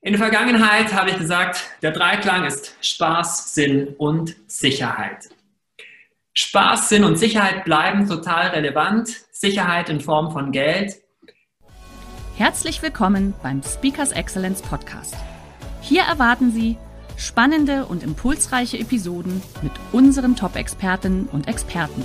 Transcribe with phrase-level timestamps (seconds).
[0.00, 5.28] In der Vergangenheit habe ich gesagt, der Dreiklang ist Spaß, Sinn und Sicherheit.
[6.34, 9.08] Spaß, Sinn und Sicherheit bleiben total relevant.
[9.32, 10.94] Sicherheit in Form von Geld.
[12.36, 15.16] Herzlich willkommen beim Speakers Excellence Podcast.
[15.80, 16.76] Hier erwarten Sie
[17.16, 22.04] spannende und impulsreiche Episoden mit unseren Top-Expertinnen und Experten.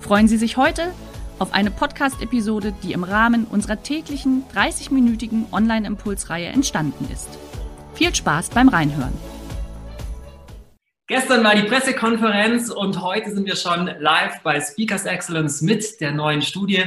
[0.00, 0.92] Freuen Sie sich heute
[1.38, 7.28] auf eine Podcast-Episode, die im Rahmen unserer täglichen 30-minütigen Online-Impulsreihe entstanden ist.
[7.94, 9.12] Viel Spaß beim Reinhören.
[11.06, 16.12] Gestern war die Pressekonferenz und heute sind wir schon live bei Speakers Excellence mit der
[16.12, 16.84] neuen Studie.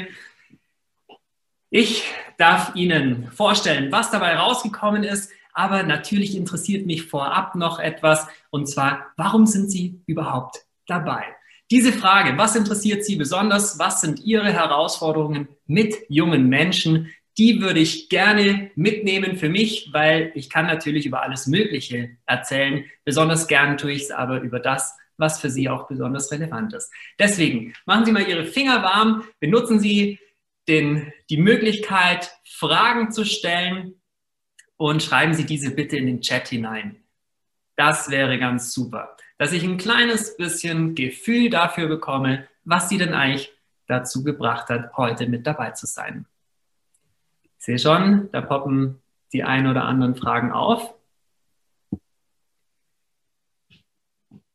[1.69, 2.03] Ich
[2.37, 8.67] darf Ihnen vorstellen, was dabei rausgekommen ist, aber natürlich interessiert mich vorab noch etwas und
[8.67, 11.36] zwar, warum sind Sie überhaupt dabei?
[11.69, 13.77] Diese Frage, was interessiert Sie besonders?
[13.77, 17.13] Was sind Ihre Herausforderungen mit jungen Menschen?
[17.37, 22.85] Die würde ich gerne mitnehmen für mich, weil ich kann natürlich über alles Mögliche erzählen.
[23.03, 26.89] Besonders gern tue ich es aber über das, was für Sie auch besonders relevant ist.
[27.19, 30.19] Deswegen machen Sie mal Ihre Finger warm, benutzen Sie
[30.69, 34.01] den, die Möglichkeit, Fragen zu stellen
[34.77, 37.03] und schreiben Sie diese bitte in den Chat hinein.
[37.75, 43.13] Das wäre ganz super dass ich ein kleines bisschen Gefühl dafür bekomme, was sie denn
[43.13, 43.53] eigentlich
[43.87, 46.25] dazu gebracht hat, heute mit dabei zu sein.
[47.57, 49.01] Ich sehe schon, da poppen
[49.33, 50.93] die ein oder anderen Fragen auf.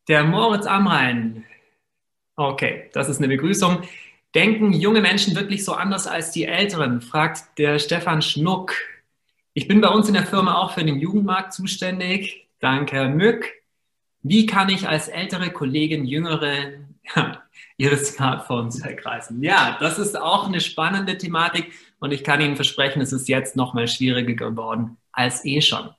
[0.08, 1.44] Der Moritz Amrein.
[2.36, 3.82] Okay, das ist eine Begrüßung.
[4.34, 7.02] Denken junge Menschen wirklich so anders als die Älteren?
[7.02, 8.74] fragt der Stefan Schnuck.
[9.52, 12.48] Ich bin bei uns in der Firma auch für den Jugendmarkt zuständig.
[12.58, 13.61] Danke, Herr Mück.
[14.22, 16.72] Wie kann ich als ältere Kollegin jüngere
[17.76, 19.42] ihre Smartphones ergreifen?
[19.42, 23.56] Ja, das ist auch eine spannende Thematik und ich kann Ihnen versprechen, es ist jetzt
[23.56, 25.90] noch mal schwieriger geworden als eh schon.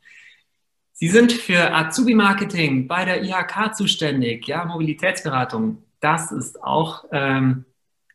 [0.94, 5.84] Sie sind für Azubi-Marketing bei der IHK zuständig, ja, Mobilitätsberatung.
[6.00, 7.66] Das ist auch ähm,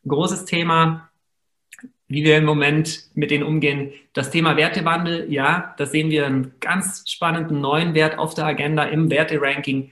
[0.03, 1.09] ein großes Thema
[2.09, 3.93] wie wir im Moment mit denen umgehen.
[4.13, 8.83] Das Thema Wertewandel, ja, da sehen wir einen ganz spannenden neuen Wert auf der Agenda
[8.83, 9.91] im Werteranking.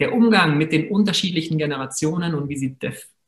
[0.00, 2.76] Der Umgang mit den unterschiedlichen Generationen und wie sie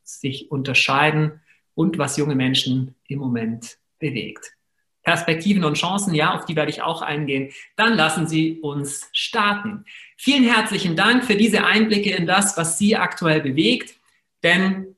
[0.02, 1.40] sich unterscheiden
[1.74, 4.56] und was junge Menschen im Moment bewegt.
[5.02, 7.52] Perspektiven und Chancen, ja, auf die werde ich auch eingehen.
[7.76, 9.84] Dann lassen Sie uns starten.
[10.16, 13.96] Vielen herzlichen Dank für diese Einblicke in das, was Sie aktuell bewegt.
[14.44, 14.96] Denn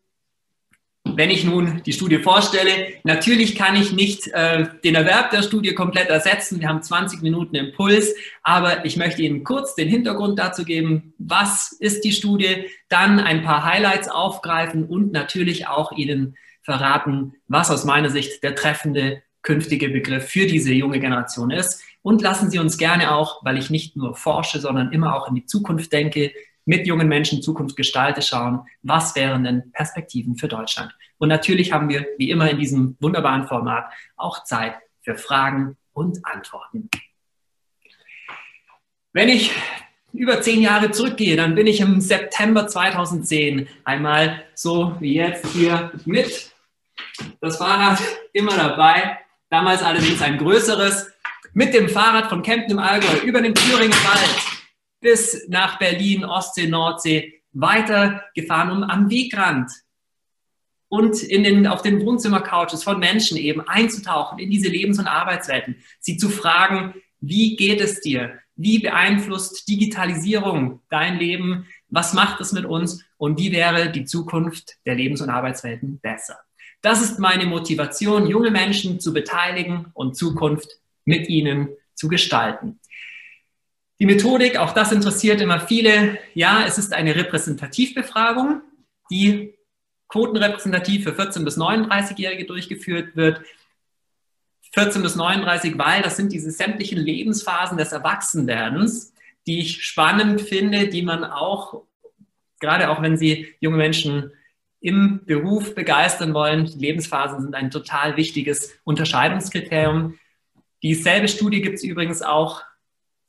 [1.16, 5.74] wenn ich nun die Studie vorstelle, natürlich kann ich nicht äh, den Erwerb der Studie
[5.74, 6.60] komplett ersetzen.
[6.60, 11.72] Wir haben 20 Minuten Impuls, aber ich möchte Ihnen kurz den Hintergrund dazu geben, was
[11.72, 17.84] ist die Studie, dann ein paar Highlights aufgreifen und natürlich auch Ihnen verraten, was aus
[17.84, 21.82] meiner Sicht der treffende künftige Begriff für diese junge Generation ist.
[22.02, 25.34] Und lassen Sie uns gerne auch, weil ich nicht nur forsche, sondern immer auch in
[25.34, 26.32] die Zukunft denke,
[26.64, 30.94] mit jungen Menschen Zukunft gestalte, schauen, was wären denn Perspektiven für Deutschland.
[31.18, 33.86] Und natürlich haben wir, wie immer in diesem wunderbaren Format,
[34.16, 36.88] auch Zeit für Fragen und Antworten.
[39.12, 39.52] Wenn ich
[40.12, 45.92] über zehn Jahre zurückgehe, dann bin ich im September 2010 einmal so wie jetzt hier
[46.04, 46.52] mit
[47.40, 48.00] das Fahrrad
[48.32, 49.18] immer dabei.
[49.50, 51.10] Damals allerdings ein größeres,
[51.52, 54.53] mit dem Fahrrad von Kempten im Allgäu über den Thüringer Wald
[55.04, 59.70] bis nach Berlin, Ostsee, Nordsee weitergefahren, um am Wegrand
[60.88, 65.76] und in den, auf den Wohnzimmercouches von Menschen eben einzutauchen in diese Lebens- und Arbeitswelten,
[66.00, 68.38] sie zu fragen, wie geht es dir?
[68.56, 71.66] Wie beeinflusst Digitalisierung dein Leben?
[71.90, 73.04] Was macht es mit uns?
[73.18, 76.38] Und wie wäre die Zukunft der Lebens- und Arbeitswelten besser?
[76.80, 82.80] Das ist meine Motivation, junge Menschen zu beteiligen und Zukunft mit ihnen zu gestalten.
[84.04, 86.18] Die Methodik, auch das interessiert immer viele.
[86.34, 88.60] Ja, es ist eine Repräsentativbefragung,
[89.10, 89.54] die
[90.08, 93.40] quotenrepräsentativ für 14- bis 39-Jährige durchgeführt wird.
[94.74, 99.14] 14 bis 39, weil das sind diese sämtlichen Lebensphasen des Erwachsenwerdens,
[99.46, 101.84] die ich spannend finde, die man auch,
[102.60, 104.32] gerade auch wenn Sie junge Menschen
[104.80, 110.18] im Beruf begeistern wollen, Lebensphasen sind ein total wichtiges Unterscheidungskriterium.
[110.82, 112.64] Dieselbe Studie gibt es übrigens auch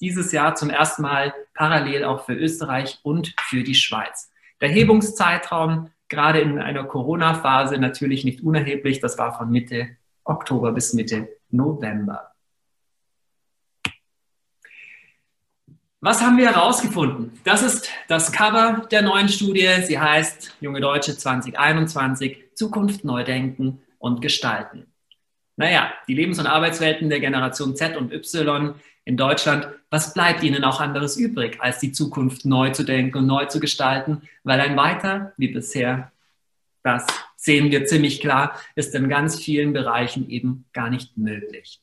[0.01, 4.31] dieses Jahr zum ersten Mal parallel auch für Österreich und für die Schweiz.
[4.62, 9.00] Der Hebungszeitraum, gerade in einer Corona-Phase, natürlich nicht unerheblich.
[9.00, 12.31] Das war von Mitte Oktober bis Mitte November.
[16.01, 17.31] Was haben wir herausgefunden?
[17.44, 19.68] Das ist das Cover der neuen Studie.
[19.81, 24.86] Sie heißt Junge Deutsche 2021, Zukunft neu denken und gestalten.
[25.56, 28.75] Naja, die Lebens- und Arbeitswelten der Generation Z und Y
[29.06, 33.27] in Deutschland, was bleibt ihnen auch anderes übrig, als die Zukunft neu zu denken und
[33.27, 34.24] neu zu gestalten?
[34.44, 36.12] Weil ein weiter wie bisher,
[36.83, 37.07] das
[37.38, 41.80] sehen wir ziemlich klar, ist in ganz vielen Bereichen eben gar nicht möglich.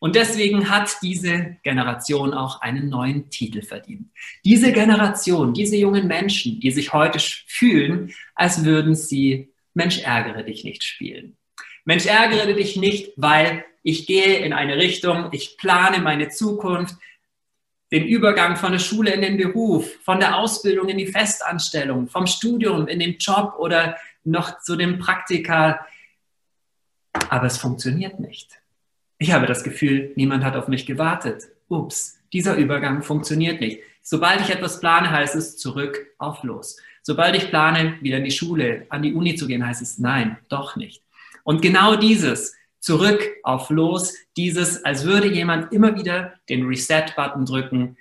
[0.00, 4.10] Und deswegen hat diese Generation auch einen neuen Titel verdient.
[4.44, 10.64] Diese Generation, diese jungen Menschen, die sich heute fühlen, als würden sie Mensch ärgere dich
[10.64, 11.36] nicht spielen.
[11.84, 16.96] Mensch ärgere dich nicht, weil ich gehe in eine Richtung, ich plane meine Zukunft,
[17.92, 22.26] den Übergang von der Schule in den Beruf, von der Ausbildung in die Festanstellung, vom
[22.26, 25.86] Studium in den Job oder noch zu dem Praktika.
[27.28, 28.48] Aber es funktioniert nicht.
[29.18, 31.44] Ich habe das Gefühl, niemand hat auf mich gewartet.
[31.68, 33.80] Ups, dieser Übergang funktioniert nicht.
[34.00, 36.78] Sobald ich etwas plane, heißt es zurück auf los.
[37.02, 40.38] Sobald ich plane, wieder in die Schule, an die Uni zu gehen, heißt es nein,
[40.48, 41.02] doch nicht.
[41.44, 47.96] Und genau dieses zurück auf los, dieses, als würde jemand immer wieder den Reset-Button drücken,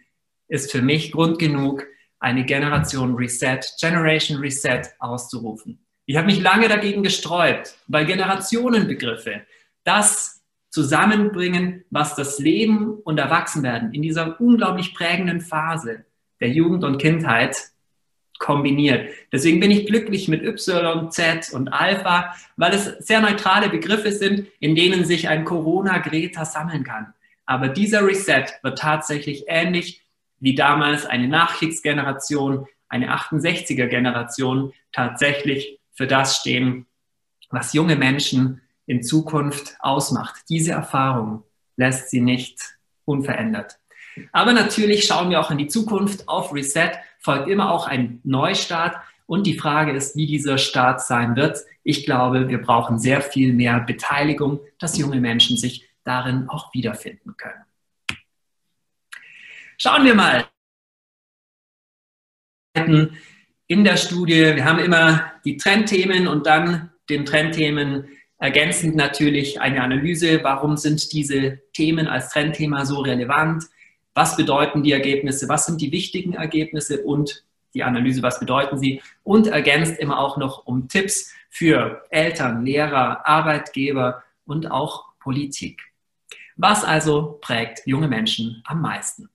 [0.47, 1.85] ist für mich Grund genug,
[2.19, 5.85] eine Generation Reset, Generation Reset auszurufen.
[6.05, 9.41] Ich habe mich lange dagegen gesträubt, weil Generationenbegriffe,
[9.83, 16.05] das zusammenbringen, was das Leben und Erwachsenwerden in dieser unglaublich prägenden Phase
[16.39, 17.55] der Jugend und Kindheit
[18.41, 19.09] kombiniert.
[19.31, 24.47] Deswegen bin ich glücklich mit Y, Z und Alpha, weil es sehr neutrale Begriffe sind,
[24.59, 27.13] in denen sich ein Corona-Greta sammeln kann.
[27.45, 30.01] Aber dieser Reset wird tatsächlich ähnlich
[30.39, 36.87] wie damals eine Nachkriegsgeneration, eine 68er-Generation tatsächlich für das stehen,
[37.51, 40.41] was junge Menschen in Zukunft ausmacht.
[40.49, 41.43] Diese Erfahrung
[41.77, 42.59] lässt sie nicht
[43.05, 43.77] unverändert.
[44.31, 46.27] Aber natürlich schauen wir auch in die Zukunft.
[46.27, 48.95] Auf Reset folgt immer auch ein Neustart.
[49.25, 51.59] Und die Frage ist, wie dieser Start sein wird.
[51.83, 57.35] Ich glaube, wir brauchen sehr viel mehr Beteiligung, dass junge Menschen sich darin auch wiederfinden
[57.37, 57.63] können.
[59.77, 60.45] Schauen wir mal
[63.67, 64.55] in der Studie.
[64.55, 68.07] Wir haben immer die Trendthemen und dann den Trendthemen
[68.41, 73.65] Ergänzend natürlich eine Analyse, warum sind diese Themen als Trendthema so relevant,
[74.21, 79.01] was bedeuten die Ergebnisse, was sind die wichtigen Ergebnisse und die Analyse, was bedeuten sie
[79.23, 85.81] und ergänzt immer auch noch um Tipps für Eltern, Lehrer, Arbeitgeber und auch Politik.
[86.55, 89.27] Was also prägt junge Menschen am meisten?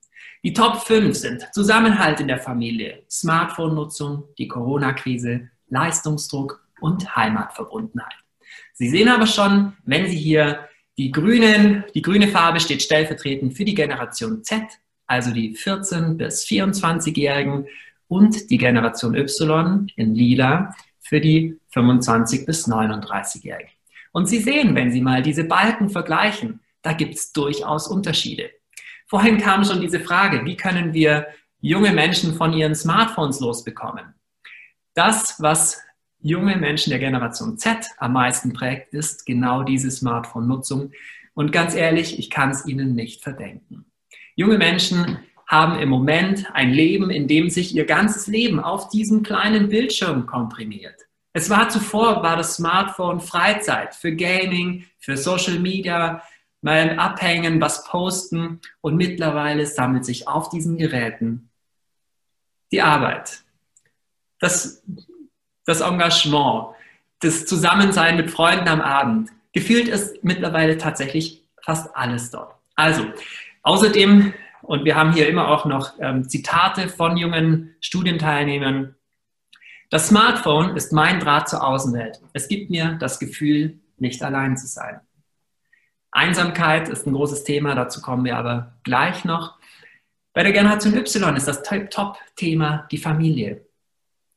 [0.45, 8.15] Die Top 5 sind Zusammenhalt in der Familie, Smartphone-Nutzung, die Corona-Krise, Leistungsdruck und Heimatverbundenheit.
[8.71, 13.65] Sie sehen aber schon, wenn Sie hier die, grünen, die grüne Farbe steht stellvertretend für
[13.65, 14.63] die Generation Z,
[15.05, 17.67] also die 14- bis 24-Jährigen
[18.07, 23.71] und die Generation Y in lila für die 25- bis 39-Jährigen.
[24.11, 28.49] Und Sie sehen, wenn Sie mal diese Balken vergleichen, da gibt es durchaus Unterschiede.
[29.05, 31.27] Vorhin kam schon diese Frage, wie können wir
[31.61, 34.15] junge Menschen von ihren Smartphones losbekommen?
[34.93, 35.81] Das, was
[36.19, 40.91] junge Menschen der Generation Z am meisten prägt, ist genau diese Smartphone-Nutzung.
[41.33, 43.85] Und ganz ehrlich, ich kann es ihnen nicht verdenken.
[44.35, 49.23] Junge Menschen haben im Moment ein Leben, in dem sich ihr ganzes Leben auf diesem
[49.23, 51.07] kleinen Bildschirm komprimiert.
[51.33, 56.23] Es war zuvor, war das Smartphone Freizeit für Gaming, für Social Media,
[56.61, 61.49] mal abhängen, was posten und mittlerweile sammelt sich auf diesen Geräten
[62.71, 63.43] die Arbeit,
[64.39, 64.83] das
[65.67, 66.69] das Engagement,
[67.19, 69.29] das Zusammensein mit Freunden am Abend.
[69.53, 72.55] Gefühlt ist mittlerweile tatsächlich fast alles dort.
[72.75, 73.05] Also,
[73.63, 78.95] außerdem, und wir haben hier immer auch noch ähm, Zitate von jungen Studienteilnehmern,
[79.89, 82.19] das Smartphone ist mein Draht zur Außenwelt.
[82.33, 84.99] Es gibt mir das Gefühl, nicht allein zu sein.
[86.11, 89.57] Einsamkeit ist ein großes Thema, dazu kommen wir aber gleich noch.
[90.33, 93.65] Bei der Generation Y ist das Top-Thema die Familie.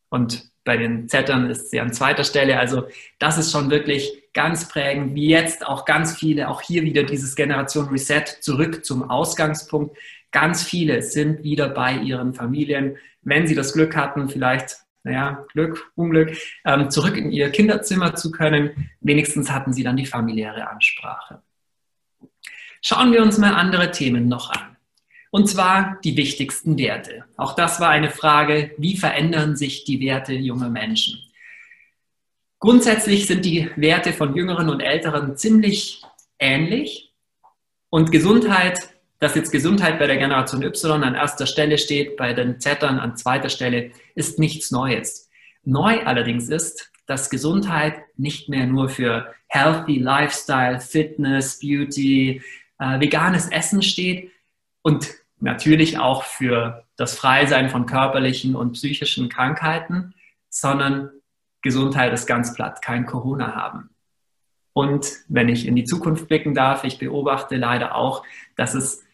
[0.09, 2.57] Und bei den Zettern ist sie an zweiter Stelle.
[2.57, 2.87] Also
[3.19, 7.35] das ist schon wirklich ganz prägend, wie jetzt auch ganz viele, auch hier wieder dieses
[7.35, 9.99] Generation Reset zurück zum Ausgangspunkt.
[10.31, 15.91] Ganz viele sind wieder bei ihren Familien, wenn sie das Glück hatten, vielleicht, naja, Glück,
[15.97, 18.93] Unglück, ähm, zurück in ihr Kinderzimmer zu können.
[19.01, 21.43] Wenigstens hatten sie dann die familiäre Ansprache.
[22.81, 24.77] Schauen wir uns mal andere Themen noch an.
[25.31, 27.25] Und zwar die wichtigsten Werte.
[27.37, 31.21] Auch das war eine Frage, wie verändern sich die Werte junger Menschen?
[32.59, 36.03] Grundsätzlich sind die Werte von Jüngeren und Älteren ziemlich
[36.39, 37.13] ähnlich.
[37.89, 42.61] Und Gesundheit, dass jetzt Gesundheit bei der Generation Y an erster Stelle steht, bei den
[42.61, 45.31] Zern an zweiter Stelle, ist nichts Neues.
[45.63, 52.43] Neu allerdings ist, dass Gesundheit nicht mehr nur für Healthy Lifestyle, Fitness, Beauty,
[52.79, 54.31] äh, veganes Essen steht
[54.83, 55.09] und
[55.41, 60.15] natürlich auch für das Freisein von körperlichen und psychischen Krankheiten,
[60.49, 61.11] sondern
[61.63, 63.91] Gesundheit ist ganz platt, kein Corona haben.
[64.73, 68.25] Und wenn ich in die Zukunft blicken darf, ich beobachte leider auch,
[68.57, 69.05] dass es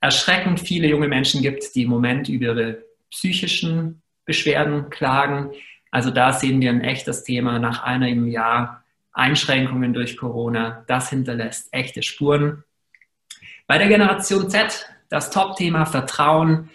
[0.00, 5.52] erschreckend viele junge Menschen gibt, die im Moment über ihre psychischen Beschwerden klagen.
[5.90, 10.84] Also da sehen wir ein echtes Thema nach einem Jahr Einschränkungen durch Corona.
[10.88, 12.64] Das hinterlässt echte Spuren.
[13.66, 16.70] Bei der Generation Z, das Top-Thema Vertrauen,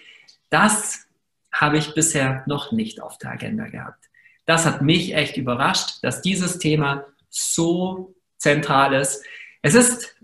[0.50, 1.08] das
[1.52, 4.10] habe ich bisher noch nicht auf der Agenda gehabt
[4.50, 9.24] das hat mich echt überrascht, dass dieses Thema so zentral ist.
[9.62, 10.18] Es ist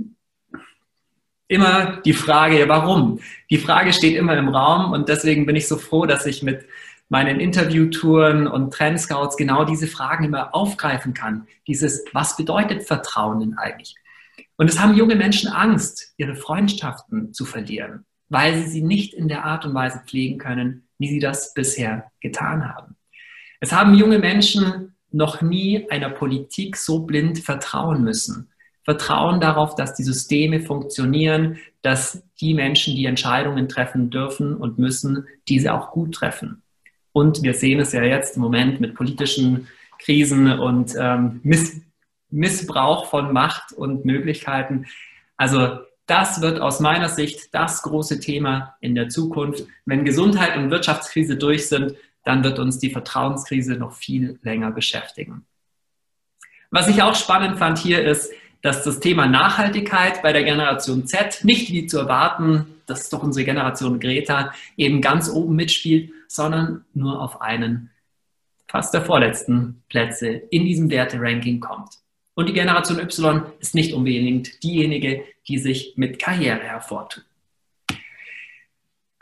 [1.48, 3.20] immer die Frage, warum?
[3.52, 6.66] Die Frage steht immer im Raum und deswegen bin ich so froh, dass ich mit
[7.08, 11.46] meinen Interviewtouren und Trendscouts genau diese Fragen immer aufgreifen kann.
[11.68, 13.94] Dieses, was bedeutet Vertrauen denn eigentlich?
[14.58, 19.28] Und es haben junge Menschen Angst, ihre Freundschaften zu verlieren, weil sie sie nicht in
[19.28, 22.96] der Art und Weise pflegen können, wie sie das bisher getan haben.
[23.60, 28.50] Es haben junge Menschen noch nie einer Politik so blind vertrauen müssen.
[28.84, 35.26] Vertrauen darauf, dass die Systeme funktionieren, dass die Menschen, die Entscheidungen treffen dürfen und müssen,
[35.48, 36.62] diese auch gut treffen.
[37.12, 39.68] Und wir sehen es ja jetzt im Moment mit politischen
[40.00, 41.82] Krisen und ähm, Miss
[42.36, 44.86] Missbrauch von Macht und Möglichkeiten.
[45.38, 49.66] Also das wird aus meiner Sicht das große Thema in der Zukunft.
[49.86, 55.46] Wenn Gesundheit und Wirtschaftskrise durch sind, dann wird uns die Vertrauenskrise noch viel länger beschäftigen.
[56.70, 61.44] Was ich auch spannend fand hier ist, dass das Thema Nachhaltigkeit bei der Generation Z
[61.44, 66.84] nicht wie zu erwarten, das ist doch unsere Generation Greta, eben ganz oben mitspielt, sondern
[66.94, 67.92] nur auf einen
[68.68, 72.00] fast der vorletzten Plätze in diesem Werteranking kommt.
[72.36, 77.26] Und die Generation Y ist nicht unbedingt diejenige, die sich mit Karriere hervortut.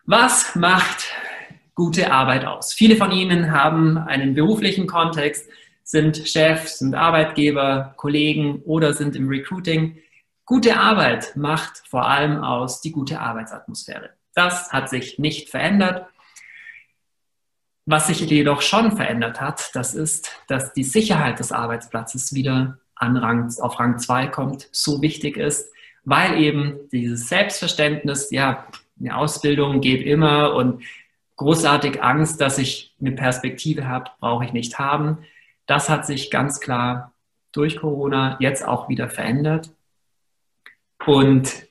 [0.05, 1.05] Was macht
[1.75, 2.73] gute Arbeit aus.
[2.73, 5.49] Viele von Ihnen haben einen beruflichen Kontext,
[5.83, 9.97] sind Chefs, sind Arbeitgeber, Kollegen oder sind im Recruiting.
[10.45, 14.11] Gute Arbeit macht vor allem aus die gute Arbeitsatmosphäre.
[14.33, 16.07] Das hat sich nicht verändert.
[17.85, 23.17] Was sich jedoch schon verändert hat, das ist, dass die Sicherheit des Arbeitsplatzes wieder an
[23.17, 25.71] Rang, auf Rang 2 kommt, so wichtig ist,
[26.03, 28.67] weil eben dieses Selbstverständnis, ja,
[28.99, 30.83] eine Ausbildung geht immer und
[31.35, 35.19] großartig Angst, dass ich eine Perspektive habe, brauche ich nicht haben.
[35.65, 37.13] Das hat sich ganz klar
[37.51, 39.71] durch Corona jetzt auch wieder verändert.
[41.05, 41.67] Und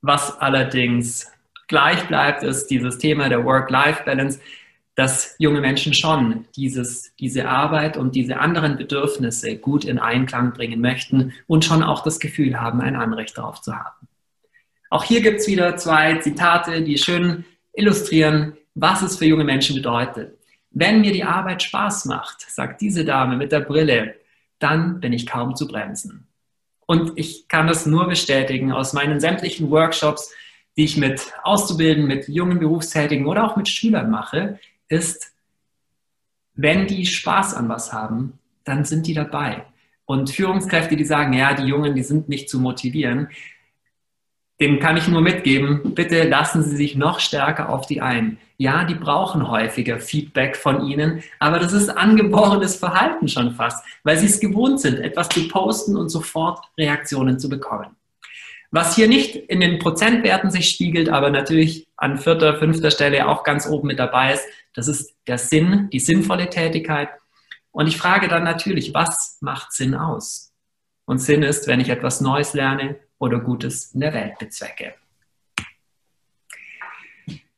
[0.00, 1.30] was allerdings
[1.68, 4.40] gleich bleibt, ist dieses Thema der Work-Life-Balance,
[4.94, 10.80] dass junge Menschen schon dieses, diese Arbeit und diese anderen Bedürfnisse gut in Einklang bringen
[10.80, 14.08] möchten und schon auch das Gefühl haben, ein Anrecht darauf zu haben.
[14.90, 19.76] Auch hier gibt es wieder zwei Zitate, die schön illustrieren, was es für junge Menschen
[19.76, 20.38] bedeutet.
[20.70, 24.16] Wenn mir die Arbeit Spaß macht, sagt diese Dame mit der Brille,
[24.58, 26.26] dann bin ich kaum zu bremsen.
[26.86, 30.30] Und ich kann das nur bestätigen aus meinen sämtlichen Workshops,
[30.76, 34.58] die ich mit Auszubildenden, mit jungen Berufstätigen oder auch mit Schülern mache,
[34.92, 35.32] ist,
[36.54, 39.64] wenn die Spaß an was haben, dann sind die dabei.
[40.04, 43.28] Und Führungskräfte, die sagen, ja, die Jungen, die sind nicht zu motivieren,
[44.60, 48.38] dem kann ich nur mitgeben, bitte lassen Sie sich noch stärker auf die ein.
[48.58, 54.18] Ja, die brauchen häufiger Feedback von Ihnen, aber das ist angeborenes Verhalten schon fast, weil
[54.18, 57.96] sie es gewohnt sind, etwas zu posten und sofort Reaktionen zu bekommen.
[58.72, 63.44] Was hier nicht in den Prozentwerten sich spiegelt, aber natürlich an vierter, fünfter Stelle auch
[63.44, 67.10] ganz oben mit dabei ist, das ist der Sinn, die sinnvolle Tätigkeit.
[67.70, 70.52] Und ich frage dann natürlich, was macht Sinn aus?
[71.04, 74.94] Und Sinn ist, wenn ich etwas Neues lerne, oder Gutes in der Welt bezwecke.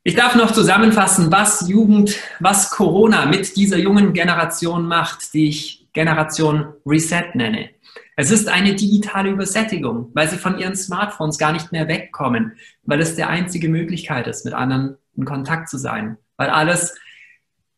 [0.03, 5.89] Ich darf noch zusammenfassen, was Jugend, was Corona mit dieser jungen Generation macht, die ich
[5.95, 7.71] Generation Reset nenne.
[8.17, 13.01] Es ist eine digitale Übersättigung, weil sie von ihren Smartphones gar nicht mehr wegkommen, weil
[13.01, 16.95] es der einzige Möglichkeit ist, mit anderen in Kontakt zu sein, weil alles,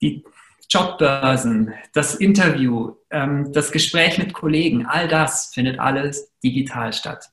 [0.00, 0.25] die
[0.69, 7.31] Jobbörsen, das Interview, ähm, das Gespräch mit Kollegen, all das findet alles digital statt.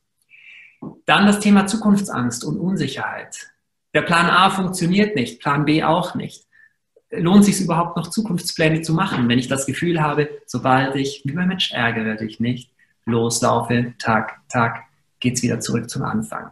[1.05, 3.49] Dann das Thema Zukunftsangst und Unsicherheit.
[3.93, 6.45] Der Plan A funktioniert nicht, Plan B auch nicht.
[7.11, 11.45] Lohnt sich überhaupt noch Zukunftspläne zu machen, wenn ich das Gefühl habe, sobald ich, lieber
[11.45, 12.72] Mensch, ärgere dich nicht,
[13.05, 14.83] loslaufe, Tag, Tag,
[15.19, 16.51] geht es wieder zurück zum Anfang.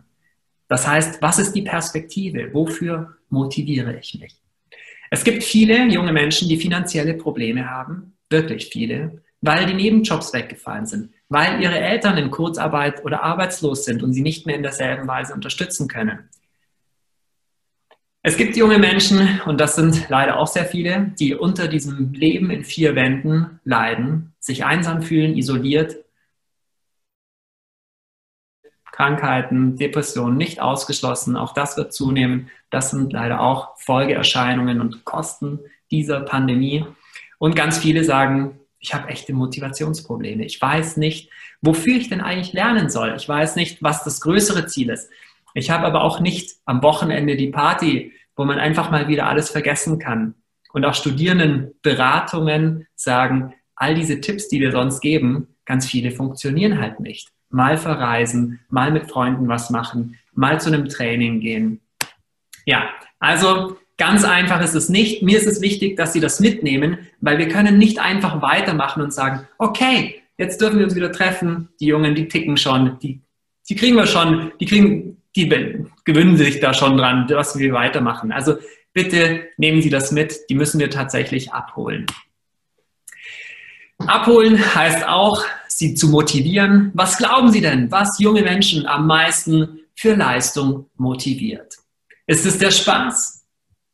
[0.68, 2.54] Das heißt, was ist die Perspektive?
[2.54, 4.42] Wofür motiviere ich mich?
[5.10, 10.86] Es gibt viele junge Menschen, die finanzielle Probleme haben, wirklich viele, weil die Nebenjobs weggefallen
[10.86, 15.08] sind, weil ihre Eltern in Kurzarbeit oder arbeitslos sind und sie nicht mehr in derselben
[15.08, 16.30] Weise unterstützen können.
[18.24, 22.52] Es gibt junge Menschen, und das sind leider auch sehr viele, die unter diesem Leben
[22.52, 26.01] in vier Wänden leiden, sich einsam fühlen, isoliert
[29.02, 31.36] Krankheiten, Depressionen nicht ausgeschlossen.
[31.36, 32.52] Auch das wird zunehmen.
[32.70, 35.58] Das sind leider auch Folgeerscheinungen und Kosten
[35.90, 36.86] dieser Pandemie.
[37.40, 40.46] Und ganz viele sagen, ich habe echte Motivationsprobleme.
[40.46, 41.32] Ich weiß nicht,
[41.64, 43.16] wofür ich denn eigentlich lernen soll.
[43.18, 45.10] Ich weiß nicht, was das größere Ziel ist.
[45.56, 49.50] Ich habe aber auch nicht am Wochenende die Party, wo man einfach mal wieder alles
[49.50, 50.36] vergessen kann.
[50.74, 57.00] Und auch Studierendenberatungen sagen, all diese Tipps, die wir sonst geben, ganz viele funktionieren halt
[57.00, 61.82] nicht mal verreisen, mal mit Freunden was machen, mal zu einem Training gehen.
[62.66, 62.90] Ja,
[63.20, 65.22] also ganz einfach ist es nicht.
[65.22, 69.14] Mir ist es wichtig, dass Sie das mitnehmen, weil wir können nicht einfach weitermachen und
[69.14, 71.70] sagen, okay, jetzt dürfen wir uns wieder treffen.
[71.80, 73.22] Die Jungen, die ticken schon, die,
[73.70, 75.48] die kriegen wir schon, die kriegen, die
[76.04, 78.32] gewöhnen sich da schon dran, was wir weitermachen.
[78.32, 78.56] Also
[78.94, 80.50] bitte nehmen Sie das mit.
[80.50, 82.06] Die müssen wir tatsächlich abholen.
[84.08, 86.92] Abholen heißt auch, sie zu motivieren.
[86.94, 91.76] Was glauben Sie denn, was junge Menschen am meisten für Leistung motiviert?
[92.28, 93.46] Ist es der Spaß,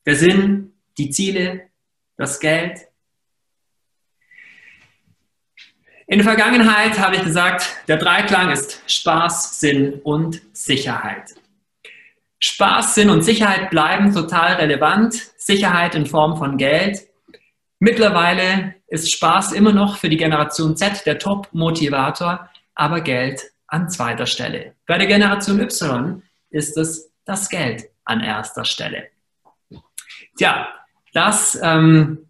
[0.05, 1.69] der Sinn, die Ziele,
[2.17, 2.87] das Geld?
[6.07, 11.35] In der Vergangenheit habe ich gesagt, der Dreiklang ist Spaß, Sinn und Sicherheit.
[12.39, 15.33] Spaß, Sinn und Sicherheit bleiben total relevant.
[15.37, 17.06] Sicherheit in Form von Geld.
[17.79, 24.25] Mittlerweile ist Spaß immer noch für die Generation Z der Top-Motivator, aber Geld an zweiter
[24.25, 24.73] Stelle.
[24.87, 29.09] Bei der Generation Y ist es das Geld an erster Stelle.
[30.37, 30.67] Tja,
[31.13, 32.27] das, ähm,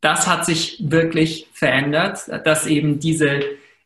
[0.00, 3.40] das hat sich wirklich verändert, dass eben diese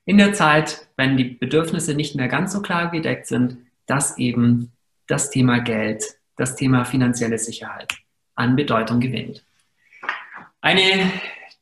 [0.04, 4.72] in der Zeit, wenn die Bedürfnisse nicht mehr ganz so klar gedeckt sind, dass eben
[5.06, 6.02] das Thema Geld,
[6.36, 7.94] das Thema finanzielle Sicherheit
[8.34, 9.44] an Bedeutung gewinnt.
[10.60, 11.10] Eine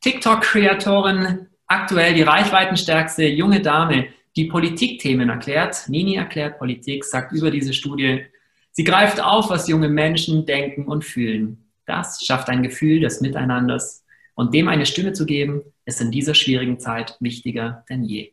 [0.00, 5.88] TikTok-Kreatorin, aktuell die reichweitenstärkste junge Dame, die Politikthemen erklärt.
[5.88, 8.26] Nini erklärt Politik, sagt über diese Studie,
[8.72, 11.70] sie greift auf, was junge Menschen denken und fühlen.
[11.87, 14.04] Das schafft ein Gefühl des Miteinanders
[14.35, 18.33] und dem eine Stimme zu geben, ist in dieser schwierigen Zeit wichtiger denn je.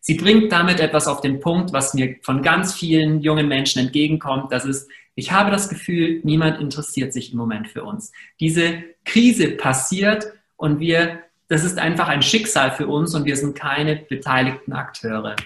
[0.00, 4.52] Sie bringt damit etwas auf den Punkt, was mir von ganz vielen jungen Menschen entgegenkommt.
[4.52, 8.12] Das ist, ich habe das Gefühl, niemand interessiert sich im Moment für uns.
[8.40, 13.56] Diese Krise passiert und wir, das ist einfach ein Schicksal für uns und wir sind
[13.56, 15.36] keine beteiligten Akteure.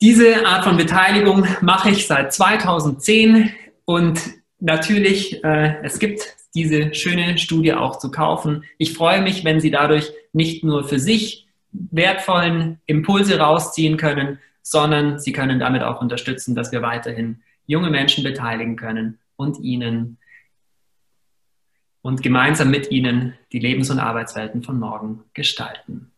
[0.00, 3.50] Diese Art von Beteiligung mache ich seit 2010
[3.86, 4.20] und
[4.60, 8.64] natürlich, äh, es gibt diese schöne Studie auch zu kaufen.
[8.78, 15.20] Ich freue mich, wenn Sie dadurch nicht nur für sich wertvollen Impulse rausziehen können, sondern
[15.20, 20.18] Sie können damit auch unterstützen, dass wir weiterhin junge Menschen beteiligen können und ihnen
[22.02, 26.10] und gemeinsam mit ihnen die Lebens- und Arbeitswelten von morgen gestalten.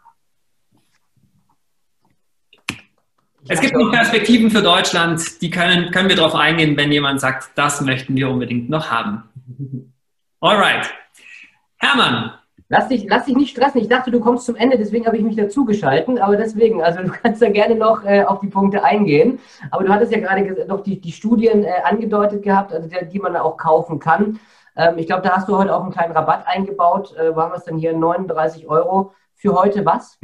[3.48, 7.50] Es gibt noch Perspektiven für Deutschland, die können, können wir darauf eingehen, wenn jemand sagt,
[7.54, 9.24] das möchten wir unbedingt noch haben.
[10.40, 10.90] Alright.
[11.76, 12.37] Hermann.
[12.70, 13.80] Lass dich, lass dich nicht stressen.
[13.80, 16.18] Ich dachte, du kommst zum Ende, deswegen habe ich mich dazugeschalten.
[16.18, 19.38] Aber deswegen, also du kannst da gerne noch äh, auf die Punkte eingehen.
[19.70, 23.18] Aber du hattest ja gerade noch die, die Studien äh, angedeutet gehabt, also die, die
[23.18, 24.38] man auch kaufen kann.
[24.76, 27.16] Ähm, ich glaube, da hast du heute auch einen kleinen Rabatt eingebaut.
[27.16, 30.18] Äh, waren wir es denn hier 39 Euro für heute was?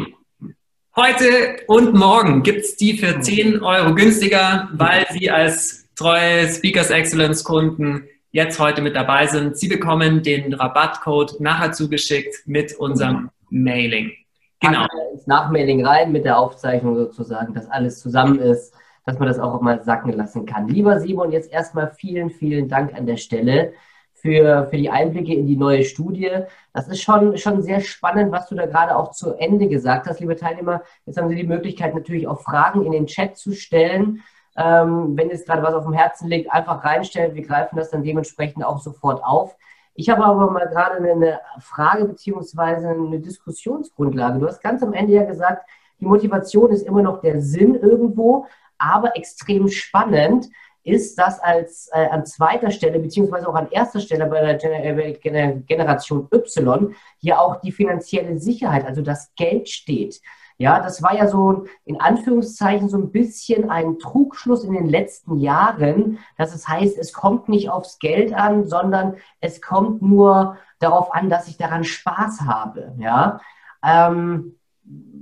[0.97, 6.91] Heute und morgen gibt es die für 10 Euro günstiger, weil Sie als treue Speakers
[6.91, 9.57] Excellence Kunden jetzt heute mit dabei sind.
[9.57, 14.11] Sie bekommen den Rabattcode nachher zugeschickt mit unserem Mailing.
[14.59, 14.87] Genau.
[15.13, 18.75] Ins Nachmailing rein mit der Aufzeichnung sozusagen, dass alles zusammen ist,
[19.07, 20.67] dass man das auch mal sacken lassen kann.
[20.67, 23.73] Lieber Simon, jetzt erstmal vielen, vielen Dank an der Stelle
[24.15, 26.31] für, für die Einblicke in die neue Studie.
[26.73, 30.19] Das ist schon, schon sehr spannend, was du da gerade auch zu Ende gesagt hast,
[30.19, 30.83] liebe Teilnehmer.
[31.07, 34.25] Jetzt haben Sie die Möglichkeit, natürlich auch Fragen in den Chat zu stellen.
[34.57, 37.35] Ähm, wenn jetzt gerade was auf dem Herzen liegt, einfach reinstellen.
[37.35, 39.57] Wir greifen das dann dementsprechend auch sofort auf.
[39.95, 44.39] Ich habe aber mal gerade eine Frage beziehungsweise eine Diskussionsgrundlage.
[44.39, 45.69] Du hast ganz am Ende ja gesagt,
[46.01, 50.49] die Motivation ist immer noch der Sinn irgendwo, aber extrem spannend
[50.83, 55.53] ist, dass als äh, an zweiter Stelle, beziehungsweise auch an erster Stelle bei der Gener
[55.67, 60.21] Generation Y hier auch die finanzielle Sicherheit, also das Geld steht.
[60.57, 65.39] Ja, das war ja so in Anführungszeichen so ein bisschen ein Trugschluss in den letzten
[65.39, 71.13] Jahren, dass es heißt, es kommt nicht aufs Geld an, sondern es kommt nur darauf
[71.13, 72.95] an, dass ich daran Spaß habe.
[72.99, 73.41] Ja,
[73.85, 74.59] ähm,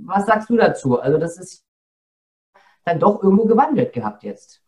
[0.05, 0.99] was sagst du dazu?
[0.99, 1.63] Also das ist
[2.85, 4.61] dann doch irgendwo gewandelt gehabt jetzt.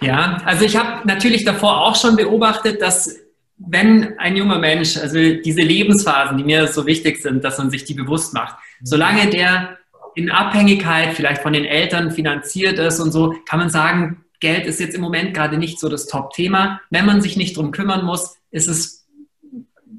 [0.00, 3.27] Ja, also ich habe natürlich davor auch schon beobachtet, dass
[3.58, 7.84] wenn ein junger Mensch, also diese Lebensphasen, die mir so wichtig sind, dass man sich
[7.84, 9.78] die bewusst macht, solange der
[10.14, 14.80] in Abhängigkeit vielleicht von den Eltern finanziert ist und so, kann man sagen, Geld ist
[14.80, 16.80] jetzt im Moment gerade nicht so das Top-Thema.
[16.90, 19.08] Wenn man sich nicht drum kümmern muss, ist es,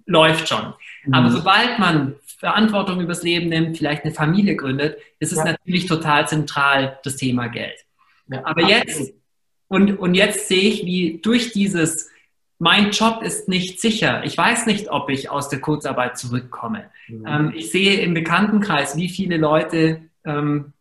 [0.06, 0.74] läuft schon.
[1.06, 1.14] Mhm.
[1.14, 5.46] Aber sobald man Verantwortung übers Leben nimmt, vielleicht eine Familie gründet, ist es ja.
[5.46, 7.78] natürlich total zentral, das Thema Geld.
[8.30, 9.14] Ja, Aber jetzt,
[9.68, 12.10] und, und jetzt sehe ich, wie durch dieses,
[12.60, 14.24] mein Job ist nicht sicher.
[14.26, 16.90] Ich weiß nicht, ob ich aus der Kurzarbeit zurückkomme.
[17.08, 17.26] Mhm.
[17.26, 20.74] Ähm, ich sehe im Bekanntenkreis, wie viele Leute ähm,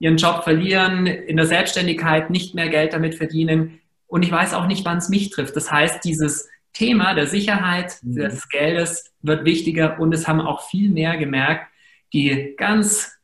[0.00, 3.80] ihren Job verlieren, in der Selbstständigkeit nicht mehr Geld damit verdienen.
[4.08, 5.54] Und ich weiß auch nicht, wann es mich trifft.
[5.54, 8.16] Das heißt, dieses Thema der Sicherheit mhm.
[8.16, 11.68] des Geldes wird wichtiger und es haben auch viel mehr gemerkt,
[12.12, 13.19] die ganz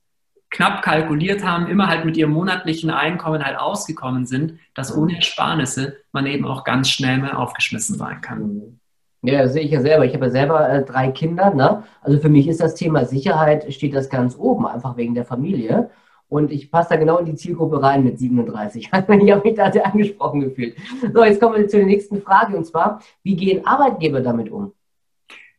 [0.57, 5.99] knapp kalkuliert haben, immer halt mit ihrem monatlichen Einkommen halt ausgekommen sind, dass ohne Ersparnisse
[6.12, 8.79] man eben auch ganz schnell mal aufgeschmissen sein kann.
[9.23, 10.07] Ja, das sehe ich ja selber.
[10.07, 11.53] Ich habe ja selber äh, drei Kinder.
[11.53, 11.83] Ne?
[12.01, 15.90] Also für mich ist das Thema Sicherheit, steht das ganz oben, einfach wegen der Familie.
[16.29, 18.87] Und ich passe da genau in die Zielgruppe rein mit 37.
[18.92, 20.77] ich habe mich da sehr angesprochen gefühlt.
[21.12, 24.73] So, jetzt kommen wir zu der nächsten Frage und zwar, wie gehen Arbeitgeber damit um?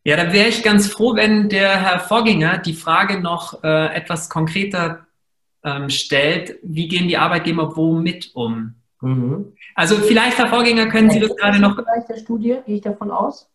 [0.08, 4.30] Ja, da wäre ich ganz froh, wenn der Herr Vorgänger die Frage noch äh, etwas
[4.30, 5.06] konkreter
[5.66, 6.58] ähm, stellt.
[6.64, 8.76] Wie gehen die Arbeitgeber womit um?
[9.02, 9.52] Mhm.
[9.76, 11.76] Also vielleicht, Herr Vorgänger, können Sie das gerade noch...
[11.76, 13.50] Vielleicht der Studie, gehe ich davon aus?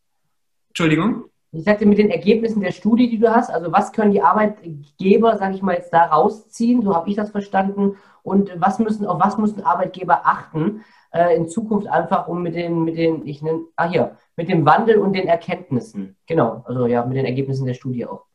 [0.68, 1.24] Entschuldigung?
[1.52, 5.38] ich sagte mit den Ergebnissen der Studie, die du hast, also was können die Arbeitgeber,
[5.38, 9.18] sage ich mal, jetzt da rausziehen, so habe ich das verstanden, und was müssen, auf
[9.20, 13.60] was müssen Arbeitgeber achten äh, in Zukunft einfach, um mit den, mit den, ich nenne,
[13.76, 17.74] ah hier, mit dem Wandel und den Erkenntnissen, genau, also ja, mit den Ergebnissen der
[17.74, 18.26] Studie auch.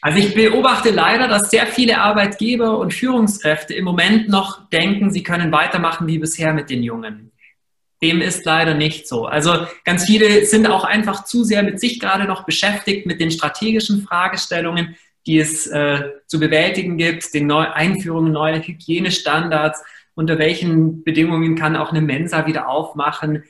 [0.00, 5.24] Also ich beobachte leider, dass sehr viele Arbeitgeber und Führungskräfte im Moment noch denken, sie
[5.24, 7.32] können weitermachen wie bisher mit den Jungen.
[8.00, 9.26] Dem ist leider nicht so.
[9.26, 13.32] Also ganz viele sind auch einfach zu sehr mit sich gerade noch beschäftigt, mit den
[13.32, 14.96] strategischen Fragestellungen,
[15.26, 19.82] die es äh, zu bewältigen gibt, den Neu Einführungen neuer Hygienestandards,
[20.14, 23.42] unter welchen Bedingungen kann auch eine Mensa wieder aufmachen.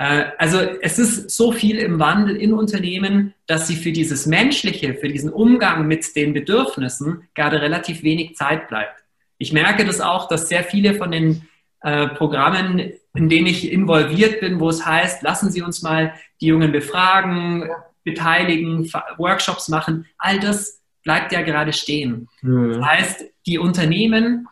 [0.00, 4.94] Äh, also es ist so viel im Wandel in Unternehmen, dass sie für dieses Menschliche,
[4.94, 9.04] für diesen Umgang mit den Bedürfnissen gerade relativ wenig Zeit bleibt.
[9.36, 11.42] Ich merke das auch, dass sehr viele von den
[11.82, 16.46] äh, Programmen, in denen ich involviert bin, wo es heißt, lassen Sie uns mal die
[16.46, 17.68] Jungen befragen,
[18.02, 20.06] beteiligen, Workshops machen.
[20.16, 22.28] All das bleibt ja gerade stehen.
[22.40, 22.72] Mhm.
[22.72, 24.48] Das heißt, die Unternehmen,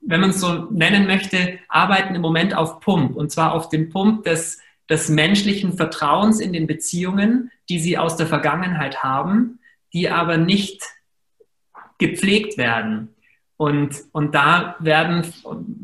[0.00, 3.16] wenn man es so nennen möchte, arbeiten im Moment auf Pump.
[3.16, 8.16] Und zwar auf dem Pump des, des menschlichen Vertrauens in den Beziehungen, die sie aus
[8.16, 9.58] der Vergangenheit haben,
[9.92, 10.82] die aber nicht
[11.98, 13.14] gepflegt werden.
[13.56, 15.26] Und, und da werden,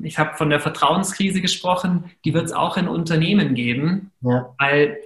[0.02, 4.54] ich habe von der Vertrauenskrise gesprochen, die wird es auch in Unternehmen geben, ja.
[4.58, 4.98] weil,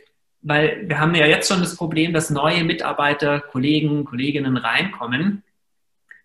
[0.42, 5.42] weil wir haben ja jetzt schon das Problem, dass neue Mitarbeiter, Kollegen, Kolleginnen reinkommen,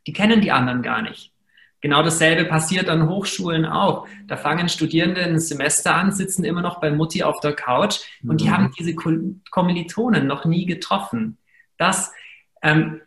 [0.06, 1.33] die kennen die anderen gar nicht.
[1.84, 4.08] Genau dasselbe passiert an Hochschulen auch.
[4.26, 8.40] Da fangen Studierende ein Semester an, sitzen immer noch bei Mutti auf der Couch und
[8.40, 8.52] die mhm.
[8.52, 11.38] haben diese Kommilitonen noch nie getroffen.
[11.78, 12.14] Das,
[12.62, 13.02] ähm,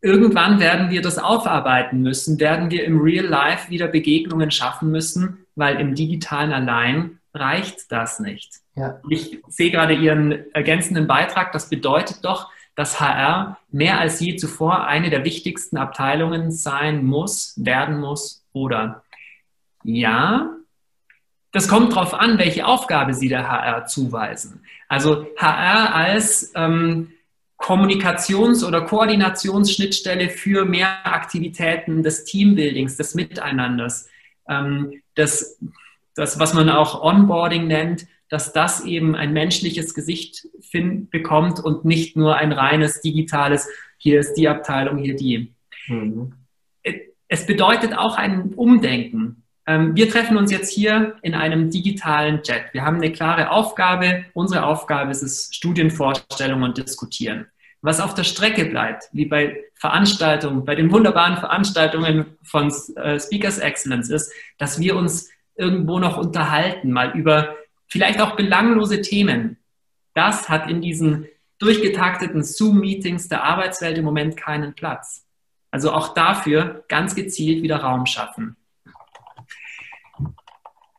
[0.00, 5.46] irgendwann werden wir das aufarbeiten müssen, werden wir im Real Life wieder Begegnungen schaffen müssen,
[5.54, 8.62] weil im digitalen allein reicht das nicht.
[8.74, 9.00] Ja.
[9.08, 11.52] Ich sehe gerade Ihren ergänzenden Beitrag.
[11.52, 17.54] Das bedeutet doch, dass HR mehr als je zuvor eine der wichtigsten Abteilungen sein muss,
[17.56, 19.02] werden muss oder
[19.82, 20.50] ja,
[21.52, 24.62] das kommt darauf an, welche Aufgabe Sie der HR zuweisen.
[24.88, 27.12] Also HR als ähm,
[27.56, 34.08] Kommunikations- oder Koordinationsschnittstelle für mehr Aktivitäten des Teambuildings, des Miteinanders,
[34.48, 35.58] ähm, das,
[36.14, 41.84] das, was man auch Onboarding nennt, dass das eben ein menschliches Gesicht find, bekommt und
[41.84, 45.54] nicht nur ein reines digitales, hier ist die Abteilung, hier die.
[45.88, 46.32] Mhm.
[47.28, 49.42] Es bedeutet auch ein Umdenken.
[49.66, 52.72] Ähm, wir treffen uns jetzt hier in einem digitalen Chat.
[52.72, 54.24] Wir haben eine klare Aufgabe.
[54.32, 57.46] Unsere Aufgabe ist es Studienvorstellung und Diskutieren.
[57.82, 63.58] was auf der Strecke bleibt, wie bei Veranstaltungen, bei den wunderbaren Veranstaltungen von äh, Speakers
[63.58, 67.54] Excellence ist, dass wir uns irgendwo noch unterhalten, mal über
[67.86, 69.58] vielleicht auch belanglose Themen.
[70.14, 71.26] Das hat in diesen
[71.58, 75.26] durchgetakteten Zoom-Meetings der Arbeitswelt im Moment keinen Platz.
[75.70, 78.56] Also auch dafür ganz gezielt wieder Raum schaffen.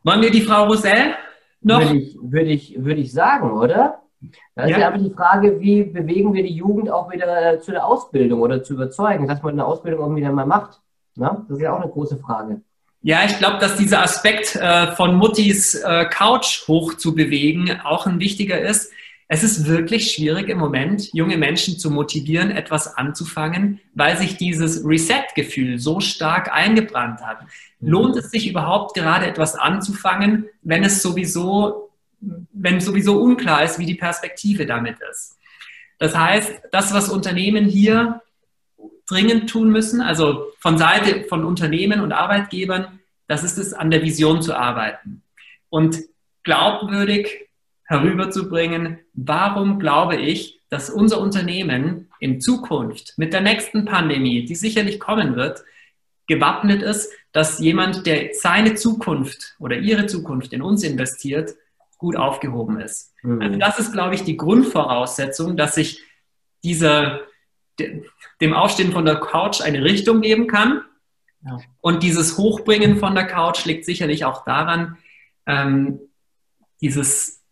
[0.03, 1.15] Wollen wir die Frau Rosell
[1.61, 1.81] noch?
[1.81, 4.01] Würde ich, würde ich, würde ich sagen, oder?
[4.55, 4.79] Da ist ja.
[4.79, 8.63] ja aber die Frage, wie bewegen wir die Jugend auch wieder zu der Ausbildung oder
[8.63, 10.81] zu überzeugen, dass man eine Ausbildung auch wieder mal macht.
[11.15, 11.45] Na?
[11.47, 12.61] Das ist ja auch eine große Frage.
[13.07, 18.05] Ja, ich glaube, dass dieser Aspekt äh, von Muttis äh, Couch hoch zu bewegen auch
[18.05, 18.91] ein wichtiger ist.
[19.29, 24.83] Es ist wirklich schwierig im Moment, junge Menschen zu motivieren, etwas anzufangen, weil sich dieses
[24.83, 27.43] Reset-Gefühl so stark eingebrannt hat.
[27.79, 27.89] Mhm.
[27.89, 33.85] Lohnt es sich überhaupt gerade etwas anzufangen, wenn es sowieso, wenn sowieso unklar ist, wie
[33.85, 35.37] die Perspektive damit ist?
[35.97, 38.21] Das heißt, das, was Unternehmen hier
[39.07, 42.96] dringend tun müssen, also von Seite von Unternehmen und Arbeitgebern,
[43.27, 45.23] das ist es, an der Vision zu arbeiten
[45.69, 45.99] und
[46.43, 47.47] glaubwürdig
[47.83, 54.99] herüberzubringen, warum glaube ich, dass unser Unternehmen in Zukunft mit der nächsten Pandemie, die sicherlich
[54.99, 55.63] kommen wird,
[56.27, 61.55] gewappnet ist, dass jemand, der seine Zukunft oder ihre Zukunft in uns investiert,
[61.97, 63.13] gut aufgehoben ist.
[63.23, 63.41] Mhm.
[63.41, 66.03] Also das ist, glaube ich, die Grundvoraussetzung, dass sich
[66.63, 67.21] dieser,
[68.41, 70.81] dem Aufstehen von der Couch eine Richtung geben kann.
[71.47, 71.59] Ja.
[71.81, 74.97] Und dieses Hochbringen von der Couch liegt sicherlich auch daran,
[75.45, 75.99] ähm,
[76.81, 77.43] dieses,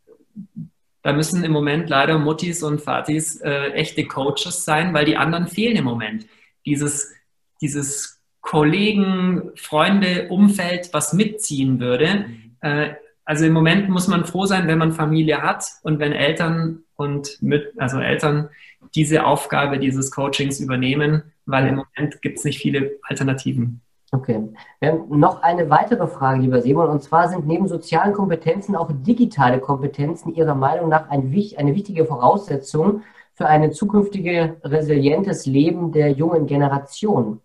[1.02, 5.48] da müssen im Moment leider Muttis und Vatis äh, echte Coaches sein, weil die anderen
[5.48, 6.28] fehlen im Moment.
[6.66, 7.14] Dieses,
[7.62, 12.26] dieses Kollegen, Freunde, Umfeld, was mitziehen würde.
[12.28, 12.56] Mhm.
[12.62, 16.84] Äh, also im Moment muss man froh sein, wenn man Familie hat und wenn Eltern
[16.96, 18.50] und mit, also Eltern
[18.94, 23.82] diese Aufgabe dieses Coachings übernehmen, weil im Moment gibt es nicht viele Alternativen.
[24.16, 24.48] Okay.
[24.80, 28.90] Wir haben noch eine weitere Frage, lieber Simon, und zwar sind neben sozialen Kompetenzen auch
[28.90, 36.12] digitale Kompetenzen Ihrer Meinung nach ein, eine wichtige Voraussetzung für ein zukünftiges resilientes Leben der
[36.12, 37.42] jungen Generation?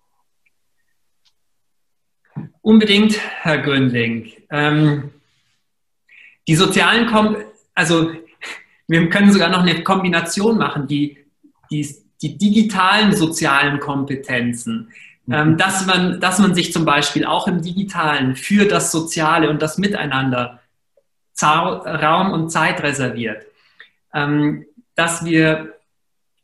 [2.62, 4.30] Unbedingt, Herr Gründling.
[4.50, 5.10] Ähm,
[6.46, 7.36] die sozialen Kom
[7.74, 8.12] also
[8.86, 11.18] wir können sogar noch eine Kombination machen, die
[11.72, 14.92] die, die digitalen sozialen Kompetenzen,
[15.30, 15.34] mhm.
[15.34, 19.62] ähm, dass, man, dass man sich zum Beispiel auch im digitalen für das Soziale und
[19.62, 20.60] das Miteinander
[21.42, 23.46] Raum und Zeit reserviert.
[24.12, 25.74] Ähm, dass wir,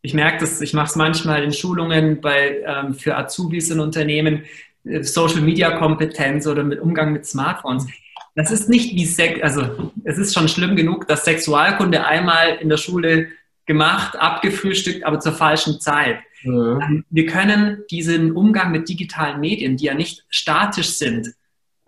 [0.01, 4.44] ich merke das, ich mache es manchmal in Schulungen bei, ähm, für Azubis in Unternehmen,
[4.85, 7.87] äh, Social Media Kompetenz oder mit Umgang mit Smartphones.
[8.35, 12.70] Das ist nicht wie Sex, also es ist schon schlimm genug, dass Sexualkunde einmal in
[12.70, 13.29] der Schule
[13.66, 16.20] gemacht, abgefrühstückt, aber zur falschen Zeit.
[16.46, 16.80] Mhm.
[16.80, 21.35] Ähm, wir können diesen Umgang mit digitalen Medien, die ja nicht statisch sind,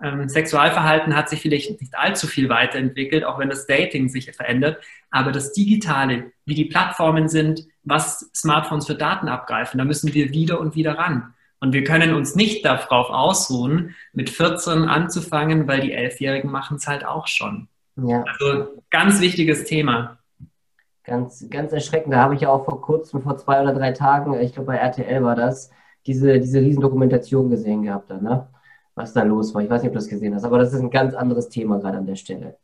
[0.01, 4.81] ähm, Sexualverhalten hat sich vielleicht nicht allzu viel weiterentwickelt, auch wenn das Dating sich verändert,
[5.11, 10.31] aber das Digitale, wie die Plattformen sind, was Smartphones für Daten abgreifen, da müssen wir
[10.31, 11.35] wieder und wieder ran.
[11.61, 16.87] Und wir können uns nicht darauf ausruhen, mit 14 anzufangen, weil die Elfjährigen machen es
[16.87, 17.67] halt auch schon.
[17.97, 18.23] Ja.
[18.23, 20.18] Also ganz wichtiges Thema.
[21.09, 22.13] Ganz, ganz erschreckend.
[22.13, 24.77] Da habe ich ja auch vor kurzem, vor zwei oder drei Tagen, ich glaube bei
[24.77, 25.71] RTL war das,
[26.07, 28.47] diese, diese Riesendokumentation gesehen gehabt, da, ne?
[28.95, 29.63] was da los war.
[29.63, 31.79] Ich weiß nicht, ob du das gesehen hast, aber das ist ein ganz anderes Thema
[31.79, 32.59] gerade an der Stelle.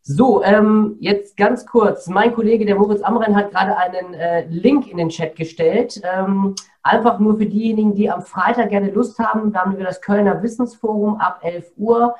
[0.00, 2.06] So, ähm, jetzt ganz kurz.
[2.08, 6.00] Mein Kollege, der Moritz Amren, hat gerade einen äh, Link in den Chat gestellt.
[6.02, 9.52] Ähm, einfach nur für diejenigen, die am Freitag gerne Lust haben.
[9.52, 12.14] Da haben wir das Kölner Wissensforum ab 11 Uhr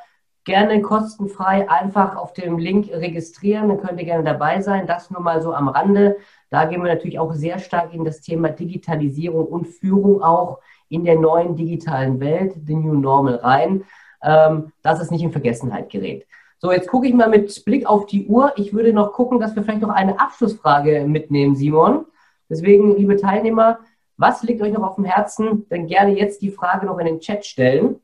[0.44, 3.68] gerne kostenfrei einfach auf dem Link registrieren.
[3.68, 4.86] Dann könnt ihr gerne dabei sein.
[4.86, 6.16] Das nur mal so am Rande.
[6.50, 11.04] Da gehen wir natürlich auch sehr stark in das Thema Digitalisierung und Führung auch in
[11.04, 13.84] der neuen digitalen Welt, the New Normal rein,
[14.22, 16.26] ähm, dass es nicht in Vergessenheit gerät.
[16.58, 18.52] So, jetzt gucke ich mal mit Blick auf die Uhr.
[18.56, 22.06] Ich würde noch gucken, dass wir vielleicht noch eine Abschlussfrage mitnehmen, Simon.
[22.48, 23.80] Deswegen, liebe Teilnehmer,
[24.16, 25.66] was liegt euch noch auf dem Herzen?
[25.68, 27.96] Dann gerne jetzt die Frage noch in den Chat stellen.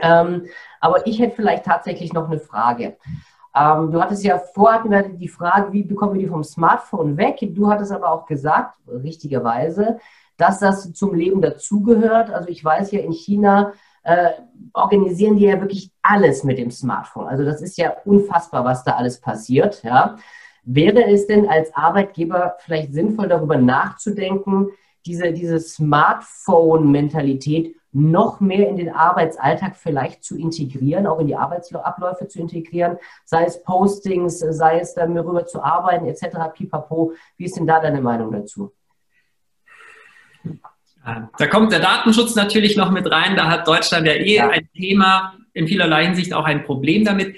[0.00, 0.46] Ähm,
[0.80, 2.96] aber ich hätte vielleicht tatsächlich noch eine Frage.
[3.54, 7.38] Ähm, du hattest ja vorher die Frage, wie bekommen wir die vom Smartphone weg?
[7.40, 9.98] Du hattest aber auch gesagt, richtigerweise,
[10.36, 12.30] dass das zum Leben dazugehört.
[12.30, 14.30] Also ich weiß ja, in China äh,
[14.72, 17.26] organisieren die ja wirklich alles mit dem Smartphone.
[17.26, 19.82] Also das ist ja unfassbar, was da alles passiert.
[19.82, 20.14] Ja.
[20.64, 24.68] Wäre es denn als Arbeitgeber vielleicht sinnvoll, darüber nachzudenken,
[25.06, 32.28] diese, diese Smartphone-Mentalität noch mehr in den Arbeitsalltag vielleicht zu integrieren, auch in die Arbeitsabläufe
[32.28, 36.36] zu integrieren, sei es Postings, sei es dann rüber zu arbeiten, etc.
[36.54, 37.12] Pipapo.
[37.36, 38.72] Wie ist denn da deine Meinung dazu?
[41.38, 43.34] Da kommt der Datenschutz natürlich noch mit rein.
[43.36, 44.48] Da hat Deutschland ja eh ja.
[44.48, 47.36] ein Thema, in vielerlei Hinsicht auch ein Problem damit.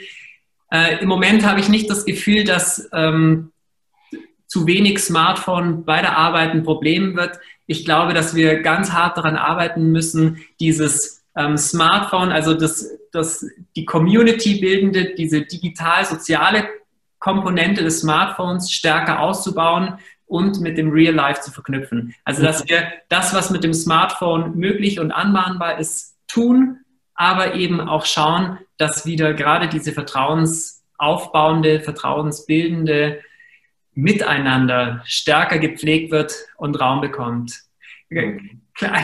[0.71, 3.53] Äh, Im Moment habe ich nicht das Gefühl, dass ähm,
[4.47, 7.39] zu wenig Smartphone bei der Arbeit ein Problem wird.
[7.71, 13.47] Ich glaube, dass wir ganz hart daran arbeiten müssen, dieses ähm, Smartphone, also das, das,
[13.77, 16.69] die Community bildende, diese digital-soziale
[17.21, 22.13] Komponente des Smartphones stärker auszubauen und mit dem Real Life zu verknüpfen.
[22.25, 26.81] Also, dass wir das, was mit dem Smartphone möglich und anmahnbar ist, tun,
[27.15, 33.21] aber eben auch schauen, dass wieder gerade diese vertrauensaufbauende, vertrauensbildende
[34.01, 37.53] Miteinander stärker gepflegt wird und Raum bekommt.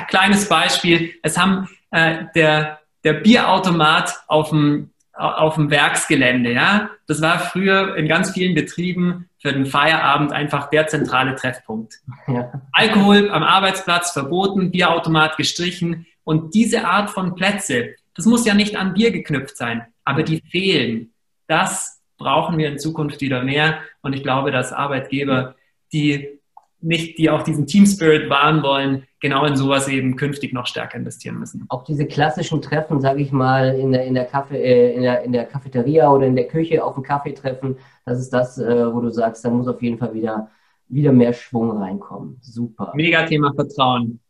[0.09, 7.23] Kleines Beispiel, es haben äh, der, der Bierautomat auf dem, auf dem Werksgelände, ja, das
[7.23, 11.95] war früher in ganz vielen Betrieben für den Feierabend einfach der zentrale Treffpunkt.
[12.27, 12.53] Ja.
[12.73, 18.77] Alkohol am Arbeitsplatz verboten, Bierautomat gestrichen und diese Art von Plätze, das muss ja nicht
[18.77, 21.13] an Bier geknüpft sein, aber die fehlen.
[21.47, 23.79] Das brauchen wir in Zukunft wieder mehr.
[24.03, 25.55] Und ich glaube, dass Arbeitgeber,
[25.93, 26.37] die
[26.81, 30.99] nicht, die auch diesen Team Spirit wahren wollen, genau in sowas eben künftig noch stärker
[30.99, 31.65] investieren müssen.
[31.69, 35.23] Auch diese klassischen Treffen, sage ich mal, in der, in, der Kaffee, äh, in, der,
[35.23, 38.93] in der Cafeteria oder in der Küche auf dem Kaffee treffen, das ist das, äh,
[38.93, 40.51] wo du sagst, da muss auf jeden Fall wieder,
[40.89, 42.39] wieder mehr Schwung reinkommen.
[42.41, 42.93] Super.
[42.95, 44.21] Mega Thema Vertrauen.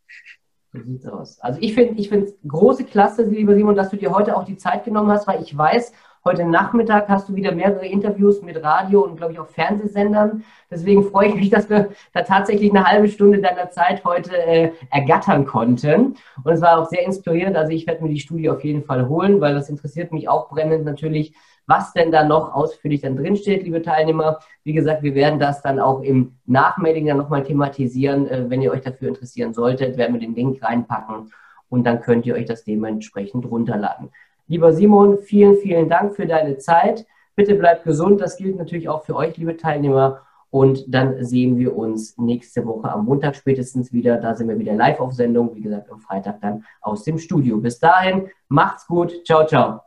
[0.72, 1.40] So sieht's aus.
[1.40, 4.56] Also ich finde ich finde große Klasse, lieber Simon, dass du dir heute auch die
[4.56, 5.92] Zeit genommen hast, weil ich weiß,
[6.26, 10.42] heute Nachmittag hast du wieder mehrere Interviews mit Radio und glaube ich auch Fernsehsendern.
[10.68, 14.72] Deswegen freue ich mich, dass wir da tatsächlich eine halbe Stunde deiner Zeit heute äh,
[14.90, 16.16] ergattern konnten.
[16.42, 17.56] Und es war auch sehr inspirierend.
[17.56, 20.48] Also ich werde mir die Studie auf jeden Fall holen, weil das interessiert mich auch
[20.48, 21.32] brennend natürlich,
[21.68, 24.40] was denn da noch ausführlich dann drinsteht, liebe Teilnehmer.
[24.64, 28.26] Wie gesagt, wir werden das dann auch im Nachmailing dann nochmal thematisieren.
[28.26, 31.30] Äh, wenn ihr euch dafür interessieren solltet, werden wir den Link reinpacken
[31.68, 34.10] und dann könnt ihr euch das dementsprechend runterladen.
[34.48, 37.06] Lieber Simon, vielen, vielen Dank für deine Zeit.
[37.34, 38.20] Bitte bleibt gesund.
[38.20, 40.22] Das gilt natürlich auch für euch, liebe Teilnehmer.
[40.50, 44.16] Und dann sehen wir uns nächste Woche am Montag spätestens wieder.
[44.16, 45.54] Da sind wir wieder live auf Sendung.
[45.54, 47.58] Wie gesagt, am Freitag dann aus dem Studio.
[47.58, 49.12] Bis dahin, macht's gut.
[49.26, 49.80] Ciao, ciao.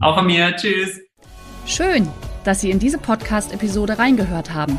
[0.00, 0.54] Auch von mir.
[0.56, 1.00] Tschüss.
[1.64, 2.08] Schön,
[2.44, 4.78] dass Sie in diese Podcast-Episode reingehört haben.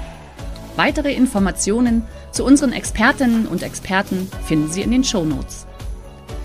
[0.75, 5.65] Weitere Informationen zu unseren Expertinnen und Experten finden Sie in den Show Notes.